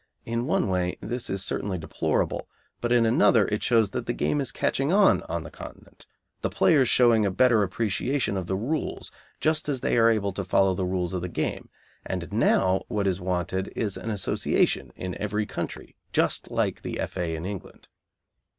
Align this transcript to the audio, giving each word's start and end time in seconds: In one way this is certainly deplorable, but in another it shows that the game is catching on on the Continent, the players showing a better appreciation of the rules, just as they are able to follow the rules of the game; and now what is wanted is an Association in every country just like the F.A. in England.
In 0.25 0.47
one 0.47 0.67
way 0.67 0.97
this 0.99 1.29
is 1.29 1.45
certainly 1.45 1.77
deplorable, 1.77 2.49
but 2.79 2.91
in 2.91 3.05
another 3.05 3.47
it 3.49 3.61
shows 3.61 3.91
that 3.91 4.07
the 4.07 4.13
game 4.15 4.41
is 4.41 4.51
catching 4.51 4.91
on 4.91 5.21
on 5.29 5.43
the 5.43 5.51
Continent, 5.51 6.07
the 6.41 6.49
players 6.49 6.89
showing 6.89 7.23
a 7.23 7.29
better 7.29 7.61
appreciation 7.61 8.35
of 8.35 8.47
the 8.47 8.55
rules, 8.55 9.11
just 9.39 9.69
as 9.69 9.81
they 9.81 9.99
are 9.99 10.09
able 10.09 10.33
to 10.33 10.43
follow 10.43 10.73
the 10.73 10.87
rules 10.87 11.13
of 11.13 11.21
the 11.21 11.29
game; 11.29 11.69
and 12.03 12.33
now 12.33 12.81
what 12.87 13.05
is 13.05 13.21
wanted 13.21 13.71
is 13.75 13.95
an 13.95 14.09
Association 14.09 14.91
in 14.95 15.15
every 15.21 15.45
country 15.45 15.95
just 16.13 16.49
like 16.49 16.81
the 16.81 16.99
F.A. 16.99 17.35
in 17.35 17.45
England. 17.45 17.87